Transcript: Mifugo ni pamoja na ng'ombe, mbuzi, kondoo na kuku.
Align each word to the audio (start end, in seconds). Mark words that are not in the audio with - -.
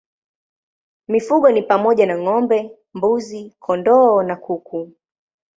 Mifugo 1.07 1.51
ni 1.51 1.61
pamoja 1.61 2.05
na 2.05 2.17
ng'ombe, 2.17 2.77
mbuzi, 2.93 3.41
kondoo 3.59 4.23
na 4.23 4.35
kuku. 4.35 4.79